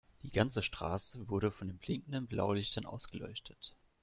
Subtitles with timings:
[0.23, 3.75] Die ganze Straße wurde von den blinkenden Blaulichtern ausgeleuchtet.